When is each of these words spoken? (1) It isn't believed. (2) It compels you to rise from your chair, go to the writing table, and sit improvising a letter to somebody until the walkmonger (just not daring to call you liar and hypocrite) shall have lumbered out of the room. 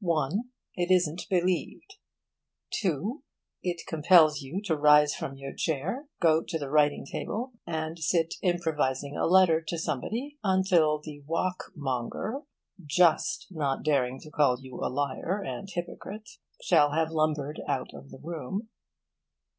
(1) 0.00 0.50
It 0.74 0.90
isn't 0.94 1.26
believed. 1.30 1.94
(2) 2.74 3.22
It 3.62 3.86
compels 3.88 4.42
you 4.42 4.60
to 4.66 4.76
rise 4.76 5.14
from 5.14 5.34
your 5.38 5.54
chair, 5.54 6.06
go 6.20 6.42
to 6.46 6.58
the 6.58 6.68
writing 6.68 7.06
table, 7.10 7.52
and 7.66 7.98
sit 7.98 8.34
improvising 8.42 9.16
a 9.16 9.24
letter 9.26 9.62
to 9.66 9.78
somebody 9.78 10.36
until 10.44 10.98
the 11.02 11.22
walkmonger 11.26 12.42
(just 12.84 13.46
not 13.50 13.82
daring 13.82 14.20
to 14.20 14.30
call 14.30 14.60
you 14.60 14.76
liar 14.78 15.40
and 15.42 15.70
hypocrite) 15.72 16.28
shall 16.60 16.90
have 16.92 17.10
lumbered 17.10 17.62
out 17.66 17.94
of 17.94 18.10
the 18.10 18.18
room. 18.22 18.68